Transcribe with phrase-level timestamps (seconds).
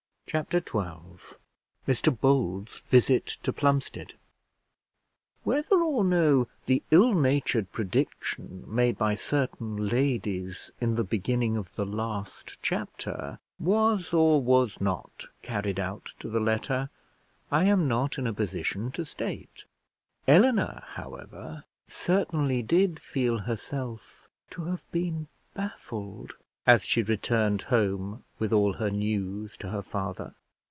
[0.31, 1.35] Chapter XII
[1.89, 4.13] MR BOLD'S VISIT TO PLUMSTEAD
[5.43, 11.75] Whether or no the ill natured prediction made by certain ladies in the beginning of
[11.75, 16.89] the last chapter was or was not carried out to the letter,
[17.51, 19.65] I am not in a position to state.
[20.29, 26.31] Eleanor, however, certainly did feel herself to have been baffled
[26.67, 30.33] as she returned home with all her news to her father.